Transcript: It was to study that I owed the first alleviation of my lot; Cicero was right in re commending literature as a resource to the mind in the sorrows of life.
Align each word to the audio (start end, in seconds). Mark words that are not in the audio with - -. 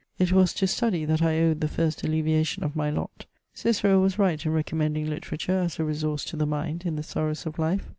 It 0.17 0.31
was 0.31 0.51
to 0.55 0.65
study 0.65 1.05
that 1.05 1.21
I 1.21 1.37
owed 1.43 1.61
the 1.61 1.67
first 1.67 2.03
alleviation 2.03 2.63
of 2.63 2.75
my 2.75 2.89
lot; 2.89 3.27
Cicero 3.53 3.99
was 4.01 4.17
right 4.17 4.43
in 4.43 4.51
re 4.51 4.63
commending 4.63 5.07
literature 5.07 5.59
as 5.59 5.77
a 5.77 5.83
resource 5.83 6.25
to 6.25 6.35
the 6.35 6.47
mind 6.47 6.87
in 6.87 6.95
the 6.95 7.03
sorrows 7.03 7.45
of 7.45 7.59
life. 7.59 7.87